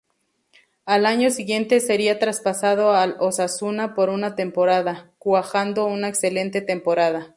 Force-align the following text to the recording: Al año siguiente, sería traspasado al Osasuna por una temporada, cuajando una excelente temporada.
Al 0.87 1.05
año 1.05 1.29
siguiente, 1.29 1.79
sería 1.79 2.17
traspasado 2.17 2.95
al 2.95 3.17
Osasuna 3.19 3.93
por 3.93 4.09
una 4.09 4.33
temporada, 4.33 5.11
cuajando 5.19 5.85
una 5.85 6.07
excelente 6.09 6.61
temporada. 6.61 7.29